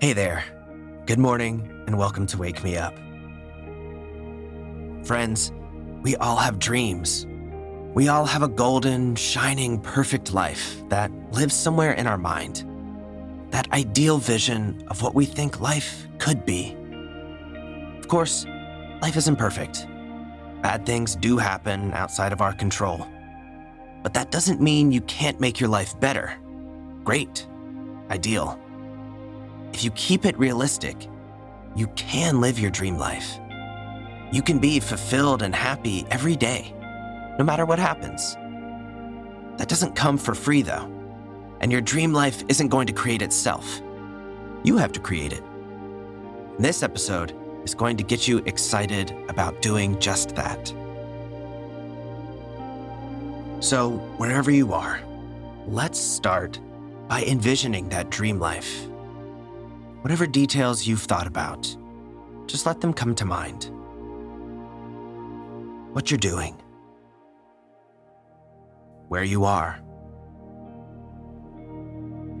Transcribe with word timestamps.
Hey 0.00 0.14
there. 0.14 0.42
Good 1.04 1.18
morning, 1.18 1.84
and 1.86 1.98
welcome 1.98 2.26
to 2.28 2.38
Wake 2.38 2.64
Me 2.64 2.74
Up. 2.74 2.96
Friends, 5.04 5.52
we 6.00 6.16
all 6.16 6.38
have 6.38 6.58
dreams. 6.58 7.26
We 7.92 8.08
all 8.08 8.24
have 8.24 8.42
a 8.42 8.48
golden, 8.48 9.14
shining, 9.14 9.78
perfect 9.78 10.32
life 10.32 10.82
that 10.88 11.12
lives 11.32 11.54
somewhere 11.54 11.92
in 11.92 12.06
our 12.06 12.16
mind. 12.16 12.64
That 13.50 13.70
ideal 13.74 14.16
vision 14.16 14.82
of 14.88 15.02
what 15.02 15.14
we 15.14 15.26
think 15.26 15.60
life 15.60 16.06
could 16.16 16.46
be. 16.46 16.74
Of 17.98 18.08
course, 18.08 18.46
life 19.02 19.18
isn't 19.18 19.36
perfect. 19.36 19.86
Bad 20.62 20.86
things 20.86 21.14
do 21.14 21.36
happen 21.36 21.92
outside 21.92 22.32
of 22.32 22.40
our 22.40 22.54
control. 22.54 23.06
But 24.02 24.14
that 24.14 24.30
doesn't 24.30 24.62
mean 24.62 24.92
you 24.92 25.02
can't 25.02 25.40
make 25.40 25.60
your 25.60 25.68
life 25.68 26.00
better. 26.00 26.38
Great. 27.04 27.46
Ideal. 28.08 28.58
If 29.80 29.84
you 29.84 29.90
keep 29.92 30.26
it 30.26 30.38
realistic, 30.38 31.08
you 31.74 31.86
can 31.96 32.42
live 32.42 32.58
your 32.58 32.70
dream 32.70 32.98
life. 32.98 33.38
You 34.30 34.42
can 34.42 34.58
be 34.58 34.78
fulfilled 34.78 35.40
and 35.40 35.54
happy 35.54 36.04
every 36.10 36.36
day, 36.36 36.74
no 37.38 37.46
matter 37.46 37.64
what 37.64 37.78
happens. 37.78 38.34
That 39.56 39.70
doesn't 39.70 39.96
come 39.96 40.18
for 40.18 40.34
free, 40.34 40.60
though, 40.60 40.86
and 41.62 41.72
your 41.72 41.80
dream 41.80 42.12
life 42.12 42.44
isn't 42.48 42.68
going 42.68 42.88
to 42.88 42.92
create 42.92 43.22
itself. 43.22 43.80
You 44.64 44.76
have 44.76 44.92
to 44.92 45.00
create 45.00 45.32
it. 45.32 45.42
This 46.58 46.82
episode 46.82 47.34
is 47.64 47.74
going 47.74 47.96
to 47.96 48.04
get 48.04 48.28
you 48.28 48.42
excited 48.44 49.16
about 49.30 49.62
doing 49.62 49.98
just 49.98 50.36
that. 50.36 50.68
So, 53.60 53.92
wherever 54.18 54.50
you 54.50 54.74
are, 54.74 55.00
let's 55.66 55.98
start 55.98 56.60
by 57.08 57.22
envisioning 57.22 57.88
that 57.88 58.10
dream 58.10 58.38
life. 58.38 58.89
Whatever 60.02 60.26
details 60.26 60.86
you've 60.86 61.02
thought 61.02 61.26
about, 61.26 61.76
just 62.46 62.64
let 62.64 62.80
them 62.80 62.94
come 62.94 63.14
to 63.16 63.26
mind. 63.26 63.70
What 65.92 66.10
you're 66.10 66.16
doing, 66.16 66.54
where 69.08 69.24
you 69.24 69.44
are, 69.44 69.78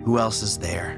who 0.04 0.18
else 0.18 0.42
is 0.42 0.56
there, 0.56 0.92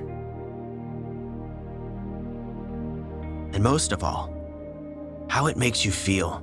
and 3.53 3.61
most 3.61 3.91
of 3.91 4.05
all, 4.05 4.33
how 5.29 5.49
it 5.49 5.57
makes 5.57 5.85
you 5.85 5.91
feel. 5.91 6.39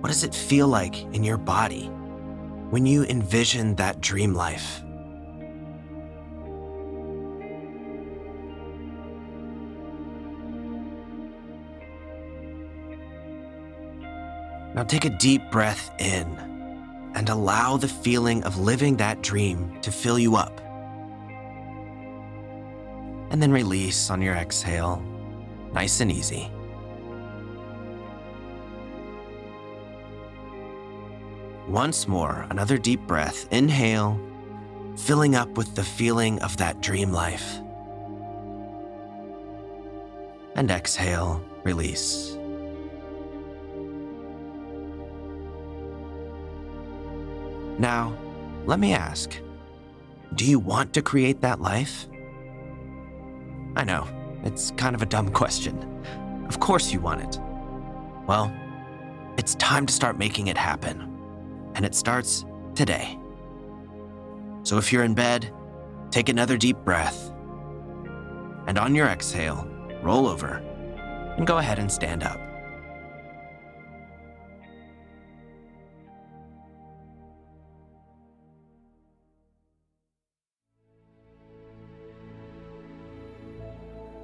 What 0.00 0.10
does 0.10 0.22
it 0.22 0.34
feel 0.34 0.68
like 0.68 1.00
in 1.14 1.24
your 1.24 1.38
body 1.38 1.86
when 2.68 2.84
you 2.84 3.04
envision 3.04 3.74
that 3.76 4.02
dream 4.02 4.34
life? 4.34 4.83
Now 14.74 14.82
take 14.82 15.04
a 15.04 15.10
deep 15.10 15.52
breath 15.52 15.92
in 16.00 16.26
and 17.14 17.28
allow 17.28 17.76
the 17.76 17.86
feeling 17.86 18.42
of 18.42 18.58
living 18.58 18.96
that 18.96 19.22
dream 19.22 19.80
to 19.82 19.92
fill 19.92 20.18
you 20.18 20.34
up. 20.34 20.60
And 23.30 23.40
then 23.40 23.52
release 23.52 24.10
on 24.10 24.20
your 24.20 24.34
exhale, 24.34 25.00
nice 25.72 26.00
and 26.00 26.10
easy. 26.10 26.50
Once 31.68 32.08
more, 32.08 32.46
another 32.50 32.76
deep 32.76 33.00
breath. 33.06 33.46
Inhale, 33.52 34.20
filling 34.96 35.36
up 35.36 35.56
with 35.56 35.74
the 35.76 35.84
feeling 35.84 36.40
of 36.42 36.56
that 36.56 36.80
dream 36.80 37.12
life. 37.12 37.60
And 40.56 40.70
exhale, 40.70 41.42
release. 41.62 42.36
Now, 47.78 48.16
let 48.66 48.78
me 48.78 48.92
ask 48.92 49.40
do 50.34 50.44
you 50.44 50.58
want 50.58 50.92
to 50.94 51.02
create 51.02 51.40
that 51.42 51.60
life? 51.60 52.08
I 53.76 53.84
know, 53.84 54.08
it's 54.42 54.72
kind 54.72 54.96
of 54.96 55.02
a 55.02 55.06
dumb 55.06 55.30
question. 55.30 56.02
Of 56.48 56.58
course 56.58 56.92
you 56.92 57.00
want 57.00 57.22
it. 57.22 57.40
Well, 58.26 58.52
it's 59.38 59.54
time 59.56 59.86
to 59.86 59.92
start 59.92 60.18
making 60.18 60.48
it 60.48 60.56
happen. 60.56 61.10
And 61.74 61.84
it 61.84 61.94
starts 61.94 62.44
today. 62.74 63.18
So 64.64 64.78
if 64.78 64.92
you're 64.92 65.04
in 65.04 65.14
bed, 65.14 65.52
take 66.10 66.28
another 66.28 66.56
deep 66.56 66.78
breath. 66.78 67.32
And 68.66 68.78
on 68.78 68.94
your 68.94 69.06
exhale, 69.06 69.68
roll 70.02 70.26
over 70.26 70.56
and 71.36 71.46
go 71.46 71.58
ahead 71.58 71.78
and 71.78 71.90
stand 71.90 72.22
up. 72.22 72.40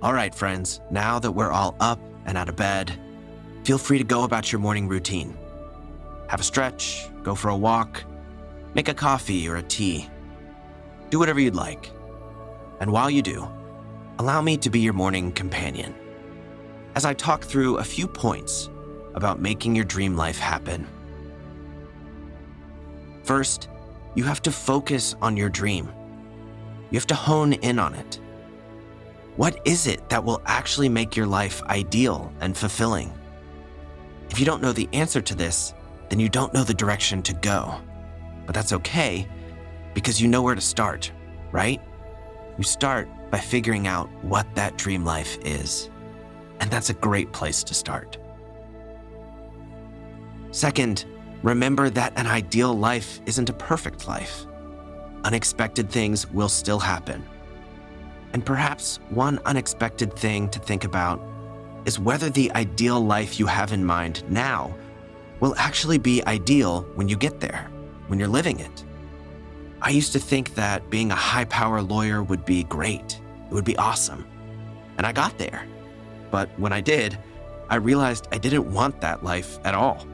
All 0.03 0.15
right, 0.15 0.35
friends, 0.35 0.81
now 0.91 1.19
that 1.19 1.33
we're 1.33 1.51
all 1.51 1.77
up 1.79 2.01
and 2.25 2.39
out 2.39 2.49
of 2.49 2.57
bed, 2.57 2.99
feel 3.65 3.77
free 3.77 3.99
to 3.99 4.05
go 4.05 4.25
about 4.25 4.51
your 4.51 4.59
morning 4.59 4.89
routine. 4.89 5.37
Have 6.29 6.41
a 6.41 6.45
stretch, 6.45 7.11
go 7.23 7.35
for 7.35 7.51
a 7.51 7.57
walk, 7.57 8.03
make 8.73 8.89
a 8.89 8.95
coffee 8.95 9.47
or 9.47 9.57
a 9.57 9.63
tea. 9.63 10.09
Do 11.11 11.19
whatever 11.19 11.39
you'd 11.39 11.55
like. 11.55 11.91
And 12.81 12.91
while 12.91 13.11
you 13.11 13.21
do, 13.21 13.47
allow 14.19 14.41
me 14.41 14.57
to 14.59 14.71
be 14.71 14.81
your 14.81 14.95
morning 14.95 15.33
companion 15.33 15.95
as 16.95 17.05
I 17.05 17.13
talk 17.13 17.45
through 17.45 17.77
a 17.77 17.85
few 17.85 18.09
points 18.09 18.71
about 19.15 19.39
making 19.39 19.77
your 19.77 19.85
dream 19.85 20.17
life 20.17 20.39
happen. 20.39 20.87
First, 23.23 23.69
you 24.15 24.25
have 24.25 24.41
to 24.43 24.51
focus 24.51 25.15
on 25.21 25.37
your 25.37 25.51
dream. 25.51 25.93
You 26.91 26.99
have 26.99 27.07
to 27.09 27.15
hone 27.15 27.53
in 27.53 27.79
on 27.79 27.95
it. 27.95 28.19
What 29.41 29.59
is 29.65 29.87
it 29.87 30.07
that 30.11 30.23
will 30.23 30.43
actually 30.45 30.91
make 30.91 31.17
your 31.17 31.25
life 31.25 31.63
ideal 31.63 32.31
and 32.41 32.55
fulfilling? 32.55 33.11
If 34.29 34.39
you 34.39 34.45
don't 34.45 34.61
know 34.61 34.75
the 34.75 34.87
answer 34.93 35.23
to 35.23 35.35
this, 35.35 35.73
then 36.11 36.21
you 36.21 36.29
don't 36.29 36.53
know 36.53 36.63
the 36.63 36.75
direction 36.75 37.23
to 37.23 37.33
go. 37.33 37.81
But 38.45 38.55
that's 38.55 38.75
okay 38.75 39.27
because 39.95 40.21
you 40.21 40.29
know 40.29 40.43
where 40.43 40.55
to 40.55 40.61
start, 40.61 41.11
right? 41.53 41.81
You 42.59 42.65
start 42.65 43.09
by 43.31 43.39
figuring 43.39 43.87
out 43.87 44.11
what 44.23 44.47
that 44.57 44.77
dream 44.77 45.07
life 45.07 45.39
is. 45.43 45.89
And 46.61 46.71
that's 46.71 46.91
a 46.91 47.01
great 47.09 47.33
place 47.33 47.63
to 47.63 47.73
start. 47.73 48.19
Second, 50.51 51.07
remember 51.43 51.89
that 51.89 52.13
an 52.17 52.27
ideal 52.27 52.75
life 52.75 53.23
isn't 53.25 53.49
a 53.49 53.55
perfect 53.55 54.07
life. 54.07 54.45
Unexpected 55.25 55.89
things 55.89 56.31
will 56.31 56.51
still 56.51 56.79
happen. 56.79 57.25
And 58.33 58.45
perhaps 58.45 59.01
one 59.11 59.41
unexpected 59.45 60.15
thing 60.15 60.49
to 60.51 60.59
think 60.59 60.85
about 60.85 61.21
is 61.85 61.99
whether 61.99 62.31
the 62.31 62.53
ideal 62.53 63.01
life 63.01 63.41
you 63.41 63.47
have 63.47 63.73
in 63.73 63.85
mind 63.85 64.23
now 64.31 64.75
will 65.41 65.55
actually 65.57 65.99
be 65.99 66.23
ideal 66.27 66.83
when 66.95 67.09
you 67.09 67.17
get 67.17 67.41
there, 67.41 67.71
when 68.07 68.19
you're 68.19 68.29
living 68.29 68.61
it. 68.61 68.85
I 69.83 69.91
used 69.91 70.13
to 70.13 70.19
think 70.19 70.55
that 70.55 70.91
being 70.91 71.11
a 71.11 71.17
high 71.17 71.47
power 71.47 71.81
lawyer 71.81 72.23
would 72.23 72.45
be 72.45 72.65
great, 72.65 73.21
it 73.51 73.55
would 73.55 73.65
be 73.65 73.77
awesome. 73.79 74.27
And 74.99 75.07
I 75.07 75.13
got 75.13 75.39
there. 75.39 75.67
But 76.31 76.51
when 76.59 76.73
I 76.73 76.81
did, 76.81 77.19
I 77.71 77.77
realized 77.77 78.29
I 78.31 78.39
didn't 78.39 78.71
want 78.71 79.01
that 79.01 79.25
life 79.25 79.59
at 79.65 79.75
all. 79.75 80.07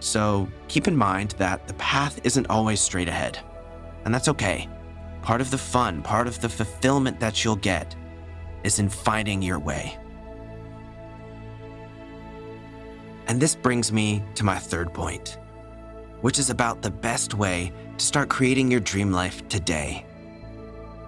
So 0.00 0.48
keep 0.68 0.88
in 0.88 0.96
mind 0.96 1.32
that 1.38 1.66
the 1.68 1.74
path 1.74 2.20
isn't 2.24 2.46
always 2.48 2.80
straight 2.80 3.08
ahead. 3.08 3.38
And 4.04 4.14
that's 4.14 4.28
okay. 4.28 4.68
Part 5.28 5.42
of 5.42 5.50
the 5.50 5.58
fun, 5.58 6.00
part 6.00 6.26
of 6.26 6.40
the 6.40 6.48
fulfillment 6.48 7.20
that 7.20 7.44
you'll 7.44 7.56
get 7.56 7.94
is 8.64 8.78
in 8.78 8.88
finding 8.88 9.42
your 9.42 9.58
way. 9.58 9.98
And 13.26 13.38
this 13.38 13.54
brings 13.54 13.92
me 13.92 14.22
to 14.36 14.42
my 14.42 14.58
third 14.58 14.94
point, 14.94 15.36
which 16.22 16.38
is 16.38 16.48
about 16.48 16.80
the 16.80 16.90
best 16.90 17.34
way 17.34 17.74
to 17.98 18.02
start 18.02 18.30
creating 18.30 18.70
your 18.70 18.80
dream 18.80 19.12
life 19.12 19.46
today. 19.48 20.06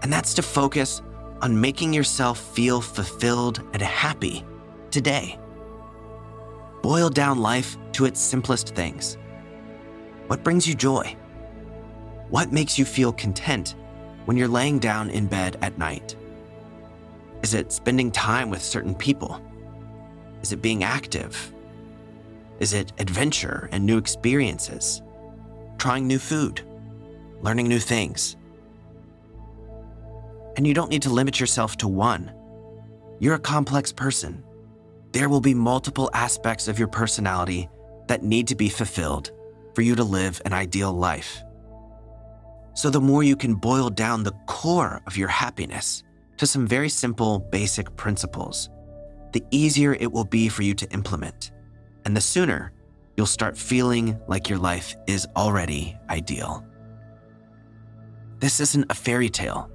And 0.03 0.13
that's 0.13 0.35
to 0.35 0.43
focus 0.43 1.01
on 1.41 1.59
making 1.59 1.95
yourself 1.95 2.39
feel 2.39 2.83
fulfilled 2.83 3.63
and 3.73 3.81
happy 3.81 4.45
today. 4.91 5.39
Boil 6.83 7.09
down 7.09 7.39
life 7.39 7.79
to 7.93 8.05
its 8.05 8.21
simplest 8.21 8.75
things. 8.75 9.17
What 10.27 10.45
brings 10.45 10.69
you 10.69 10.75
joy? 10.75 11.17
What 12.29 12.53
makes 12.53 12.79
you 12.79 12.85
feel 12.85 13.15
content 13.15 13.77
when 14.25 14.37
you're 14.37 14.49
laying 14.49 14.79
down 14.79 15.11
in 15.11 15.27
bed 15.27 15.57
at 15.63 15.79
night? 15.79 16.17
Is 17.43 17.55
it 17.55 17.73
spending 17.73 18.11
time 18.11 18.51
with 18.51 18.63
certain 18.63 18.95
people? 18.95 19.41
Is 20.43 20.53
it 20.53 20.63
being 20.63 20.85
active? 20.85 21.53
Is 22.59 22.75
it 22.75 22.93
adventure 22.99 23.69
and 23.73 23.85
new 23.85 23.97
experiences? 23.97 25.03
Trying 25.79 26.07
new 26.07 26.19
food? 26.19 26.61
Learning 27.41 27.69
new 27.69 27.79
things? 27.79 28.37
And 30.57 30.67
you 30.67 30.75
don't 30.75 30.91
need 30.91 31.03
to 31.03 31.11
limit 31.11 31.41
yourself 31.41 31.77
to 31.79 31.89
one. 31.89 32.31
You're 33.19 33.37
a 33.37 33.39
complex 33.39 33.93
person. 33.93 34.45
There 35.13 35.29
will 35.29 35.41
be 35.41 35.55
multiple 35.55 36.11
aspects 36.13 36.69
of 36.69 36.79
your 36.79 36.89
personality 36.89 37.69
that 38.09 38.23
need 38.23 38.49
to 38.49 38.55
be 38.55 38.69
fulfilled 38.69 39.31
for 39.75 39.83
you 39.83 39.95
to 39.95 40.05
live 40.05 40.43
an 40.45 40.53
ideal 40.53 40.93
life. 40.93 41.43
So, 42.75 42.89
the 42.91 43.01
more 43.01 43.23
you 43.23 43.37
can 43.37 43.55
boil 43.55 43.91
down 43.91 44.23
the 44.23 44.35
core 44.47 45.03
of 45.07 45.17
your 45.17 45.29
happiness 45.29 46.03
to 46.37 46.47
some 46.47 46.67
very 46.67 46.89
simple, 46.89 47.39
basic 47.39 47.95
principles, 47.97 48.71
the 49.33 49.45
easier 49.51 49.95
it 49.95 50.11
will 50.11 50.25
be 50.25 50.49
for 50.49 50.63
you 50.63 50.75
to 50.75 50.91
implement. 50.91 51.53
And 52.05 52.17
the 52.17 52.21
sooner 52.21 52.73
you'll 53.17 53.27
start 53.27 53.59
feeling 53.59 54.19
like 54.29 54.49
your 54.49 54.59
life 54.59 54.97
is 55.07 55.27
already 55.37 55.97
ideal. 56.09 56.65
This 58.39 58.61
isn't 58.61 58.91
a 58.91 58.95
fairy 58.95 59.29
tale. 59.29 59.71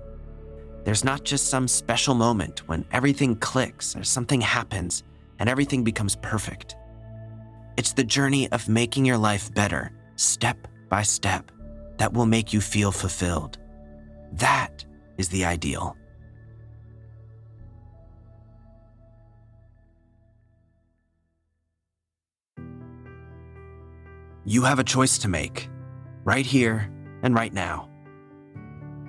There's 0.84 1.04
not 1.04 1.24
just 1.24 1.48
some 1.48 1.68
special 1.68 2.16
moment 2.16 2.68
when 2.68 2.86
everything 2.92 3.36
clicks 3.36 3.96
or 3.96 4.04
something 4.04 4.42
happens 4.42 5.04
and 5.38 5.48
everything 5.48 5.84
becomes 5.84 6.16
perfect. 6.16 6.76
It's 7.78 7.94
the 7.94 8.04
journey 8.04 8.52
of 8.52 8.68
making 8.68 9.06
your 9.06 9.18
life 9.18 9.54
better, 9.54 9.92
step 10.16 10.68
by 10.90 11.04
step, 11.04 11.52
that 11.98 12.14
will 12.14 12.26
make 12.26 12.54
you 12.54 12.62
feel 12.62 12.92
fulfilled. 12.92 13.58
That 14.34 14.86
is 15.18 15.30
the 15.30 15.46
ideal. 15.46 15.96
You 24.48 24.62
have 24.62 24.78
a 24.78 24.84
choice 24.84 25.18
to 25.20 25.28
make, 25.28 25.70
right 26.24 26.46
here 26.46 26.92
and 27.24 27.34
right 27.34 27.52
now. 27.52 27.90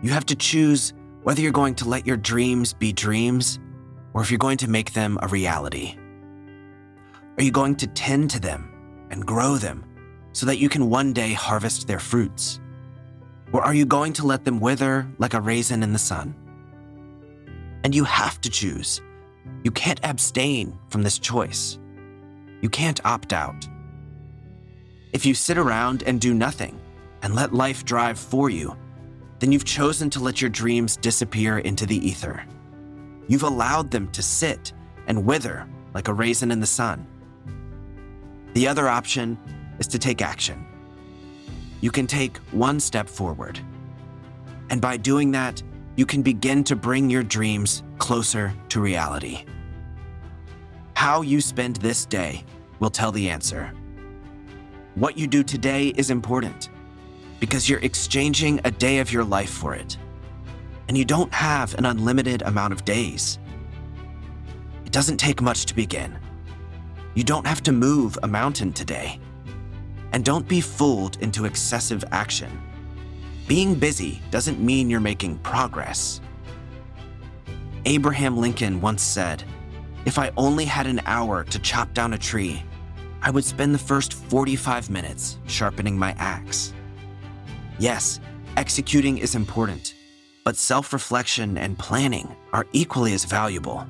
You 0.02 0.10
have 0.10 0.24
to 0.26 0.34
choose 0.34 0.94
whether 1.24 1.42
you're 1.42 1.52
going 1.52 1.74
to 1.74 1.88
let 1.88 2.06
your 2.06 2.16
dreams 2.16 2.72
be 2.72 2.92
dreams 2.92 3.58
or 4.14 4.22
if 4.22 4.30
you're 4.30 4.38
going 4.38 4.56
to 4.58 4.70
make 4.70 4.94
them 4.94 5.18
a 5.20 5.28
reality. 5.28 5.96
Are 7.36 7.42
you 7.42 7.50
going 7.50 7.76
to 7.76 7.86
tend 7.88 8.30
to 8.30 8.40
them 8.40 8.72
and 9.10 9.26
grow 9.26 9.56
them 9.56 9.84
so 10.32 10.46
that 10.46 10.56
you 10.56 10.70
can 10.70 10.88
one 10.88 11.12
day 11.12 11.34
harvest 11.34 11.86
their 11.86 11.98
fruits? 11.98 12.60
Or 13.52 13.62
are 13.62 13.75
you 13.75 13.87
going 13.87 14.12
to 14.14 14.26
let 14.26 14.44
them 14.44 14.60
wither 14.60 15.06
like 15.19 15.34
a 15.34 15.40
raisin 15.40 15.82
in 15.82 15.93
the 15.93 15.98
sun? 15.98 16.34
And 17.84 17.94
you 17.94 18.04
have 18.04 18.40
to 18.40 18.50
choose. 18.50 19.00
You 19.62 19.70
can't 19.70 20.00
abstain 20.02 20.78
from 20.88 21.02
this 21.02 21.19
choice. 21.19 21.78
You 22.60 22.69
can't 22.69 23.04
opt 23.04 23.32
out. 23.32 23.69
If 25.12 25.25
you 25.25 25.34
sit 25.34 25.58
around 25.58 26.02
and 26.02 26.20
do 26.20 26.34
nothing 26.34 26.81
and 27.22 27.34
let 27.34 27.54
life 27.54 27.84
drive 27.84 28.19
for 28.19 28.50
you, 28.50 28.76
then 29.38 29.52
you've 29.52 29.64
chosen 29.64 30.10
to 30.10 30.20
let 30.20 30.40
your 30.40 30.50
dreams 30.50 30.96
disappear 30.96 31.58
into 31.58 31.87
the 31.87 31.96
ether. 31.96 32.44
You've 33.28 33.43
allowed 33.43 33.90
them 33.90 34.08
to 34.12 34.22
sit 34.22 34.72
and 35.06 35.25
wither 35.25 35.69
like 35.94 36.08
a 36.08 36.12
raisin 36.12 36.50
in 36.50 36.60
the 36.60 36.66
sun. 36.66 37.06
The 38.54 38.66
other 38.69 38.88
option 38.88 39.38
is 39.78 39.87
to 39.88 39.98
take 39.98 40.22
action. 40.22 40.66
You 41.86 41.92
can 41.92 42.08
take 42.08 42.38
one 42.50 42.80
step 42.80 43.08
forward. 43.08 43.60
And 44.70 44.80
by 44.80 44.96
doing 44.96 45.30
that, 45.30 45.62
you 45.94 46.04
can 46.04 46.20
begin 46.20 46.64
to 46.64 46.74
bring 46.74 47.08
your 47.08 47.22
dreams 47.22 47.84
closer 47.98 48.52
to 48.70 48.80
reality. 48.80 49.44
How 50.94 51.22
you 51.22 51.40
spend 51.40 51.76
this 51.76 52.04
day 52.04 52.44
will 52.80 52.90
tell 52.90 53.12
the 53.12 53.30
answer. 53.30 53.72
What 54.96 55.16
you 55.16 55.28
do 55.28 55.44
today 55.44 55.90
is 55.90 56.10
important 56.10 56.70
because 57.38 57.68
you're 57.68 57.84
exchanging 57.84 58.60
a 58.64 58.70
day 58.72 58.98
of 58.98 59.12
your 59.12 59.22
life 59.22 59.50
for 59.50 59.72
it. 59.76 59.96
And 60.88 60.98
you 60.98 61.04
don't 61.04 61.32
have 61.32 61.72
an 61.78 61.86
unlimited 61.86 62.42
amount 62.42 62.72
of 62.72 62.84
days. 62.84 63.38
It 64.84 64.90
doesn't 64.90 65.18
take 65.18 65.40
much 65.40 65.66
to 65.66 65.74
begin. 65.76 66.18
You 67.14 67.22
don't 67.22 67.46
have 67.46 67.62
to 67.62 67.70
move 67.70 68.18
a 68.24 68.26
mountain 68.26 68.72
today. 68.72 69.20
And 70.16 70.24
don't 70.24 70.48
be 70.48 70.62
fooled 70.62 71.18
into 71.20 71.44
excessive 71.44 72.02
action. 72.10 72.50
Being 73.46 73.74
busy 73.74 74.22
doesn't 74.30 74.58
mean 74.58 74.88
you're 74.88 74.98
making 74.98 75.36
progress. 75.40 76.22
Abraham 77.84 78.38
Lincoln 78.38 78.80
once 78.80 79.02
said, 79.02 79.44
If 80.06 80.18
I 80.18 80.32
only 80.38 80.64
had 80.64 80.86
an 80.86 81.02
hour 81.04 81.44
to 81.44 81.58
chop 81.58 81.92
down 81.92 82.14
a 82.14 82.18
tree, 82.18 82.62
I 83.20 83.30
would 83.30 83.44
spend 83.44 83.74
the 83.74 83.78
first 83.78 84.14
45 84.14 84.88
minutes 84.88 85.38
sharpening 85.48 85.98
my 85.98 86.12
axe. 86.12 86.72
Yes, 87.78 88.19
executing 88.56 89.19
is 89.19 89.34
important, 89.34 89.94
but 90.44 90.56
self 90.56 90.94
reflection 90.94 91.58
and 91.58 91.78
planning 91.78 92.34
are 92.54 92.66
equally 92.72 93.12
as 93.12 93.26
valuable. 93.26 93.86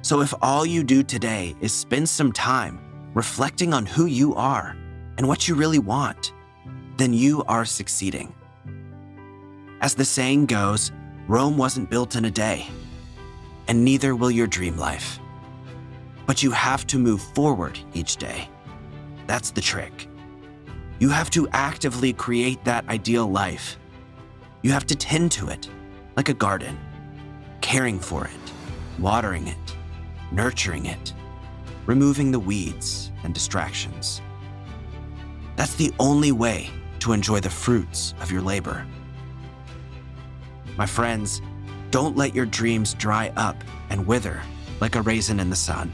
So 0.00 0.22
if 0.22 0.32
all 0.40 0.64
you 0.64 0.82
do 0.82 1.02
today 1.02 1.54
is 1.60 1.74
spend 1.74 2.08
some 2.08 2.32
time 2.32 2.80
reflecting 3.12 3.74
on 3.74 3.84
who 3.84 4.06
you 4.06 4.34
are 4.34 4.74
and 5.18 5.26
what 5.26 5.48
you 5.48 5.54
really 5.54 5.78
want, 5.78 6.32
then 6.96 7.12
you 7.12 7.44
are 7.44 7.64
succeeding. 7.64 8.34
As 9.80 9.94
the 9.94 10.04
saying 10.04 10.46
goes, 10.46 10.92
Rome 11.28 11.58
wasn't 11.58 11.90
built 11.90 12.16
in 12.16 12.24
a 12.24 12.30
day, 12.30 12.66
and 13.68 13.84
neither 13.84 14.14
will 14.14 14.30
your 14.30 14.46
dream 14.46 14.76
life. 14.76 15.18
But 16.26 16.42
you 16.42 16.50
have 16.50 16.86
to 16.88 16.98
move 16.98 17.20
forward 17.34 17.78
each 17.94 18.16
day. 18.16 18.48
That's 19.26 19.50
the 19.50 19.60
trick. 19.60 20.08
You 20.98 21.10
have 21.10 21.30
to 21.30 21.48
actively 21.52 22.12
create 22.12 22.64
that 22.64 22.88
ideal 22.88 23.30
life. 23.30 23.78
You 24.62 24.72
have 24.72 24.86
to 24.86 24.96
tend 24.96 25.30
to 25.32 25.48
it 25.48 25.68
like 26.16 26.28
a 26.30 26.34
garden, 26.34 26.78
caring 27.60 28.00
for 28.00 28.24
it, 28.24 28.52
watering 28.98 29.46
it, 29.46 29.76
nurturing 30.32 30.86
it, 30.86 31.12
removing 31.84 32.30
the 32.30 32.40
weeds 32.40 33.12
and 33.24 33.34
distractions. 33.34 34.22
That's 35.56 35.74
the 35.74 35.92
only 35.98 36.32
way 36.32 36.70
to 37.00 37.12
enjoy 37.12 37.40
the 37.40 37.50
fruits 37.50 38.14
of 38.20 38.30
your 38.30 38.42
labor. 38.42 38.86
My 40.76 40.86
friends, 40.86 41.40
don't 41.90 42.16
let 42.16 42.34
your 42.34 42.46
dreams 42.46 42.94
dry 42.94 43.32
up 43.36 43.56
and 43.90 44.06
wither 44.06 44.40
like 44.80 44.96
a 44.96 45.02
raisin 45.02 45.40
in 45.40 45.50
the 45.50 45.56
sun. 45.56 45.92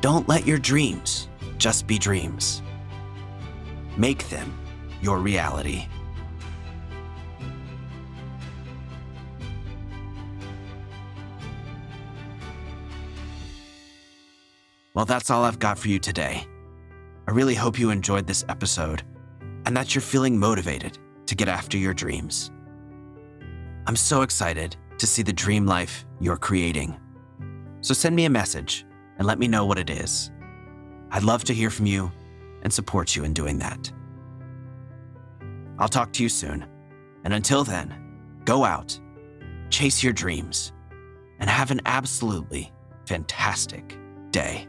Don't 0.00 0.28
let 0.28 0.46
your 0.46 0.58
dreams 0.58 1.28
just 1.58 1.86
be 1.86 1.98
dreams. 1.98 2.62
Make 3.96 4.28
them 4.28 4.56
your 5.02 5.18
reality. 5.18 5.86
Well, 14.94 15.04
that's 15.04 15.30
all 15.30 15.44
I've 15.44 15.58
got 15.58 15.78
for 15.78 15.88
you 15.88 15.98
today. 15.98 16.46
I 17.30 17.32
really 17.32 17.54
hope 17.54 17.78
you 17.78 17.90
enjoyed 17.90 18.26
this 18.26 18.44
episode 18.48 19.04
and 19.64 19.76
that 19.76 19.94
you're 19.94 20.02
feeling 20.02 20.36
motivated 20.36 20.98
to 21.26 21.36
get 21.36 21.46
after 21.46 21.78
your 21.78 21.94
dreams. 21.94 22.50
I'm 23.86 23.94
so 23.94 24.22
excited 24.22 24.76
to 24.98 25.06
see 25.06 25.22
the 25.22 25.32
dream 25.32 25.64
life 25.64 26.04
you're 26.18 26.36
creating. 26.36 26.98
So 27.82 27.94
send 27.94 28.16
me 28.16 28.24
a 28.24 28.30
message 28.30 28.84
and 29.16 29.28
let 29.28 29.38
me 29.38 29.46
know 29.46 29.64
what 29.64 29.78
it 29.78 29.90
is. 29.90 30.32
I'd 31.12 31.22
love 31.22 31.44
to 31.44 31.54
hear 31.54 31.70
from 31.70 31.86
you 31.86 32.10
and 32.62 32.72
support 32.72 33.14
you 33.14 33.22
in 33.22 33.32
doing 33.32 33.60
that. 33.60 33.92
I'll 35.78 35.86
talk 35.86 36.12
to 36.14 36.24
you 36.24 36.28
soon. 36.28 36.66
And 37.22 37.32
until 37.32 37.62
then, 37.62 37.94
go 38.44 38.64
out, 38.64 38.98
chase 39.70 40.02
your 40.02 40.12
dreams, 40.12 40.72
and 41.38 41.48
have 41.48 41.70
an 41.70 41.80
absolutely 41.86 42.72
fantastic 43.06 43.96
day. 44.32 44.66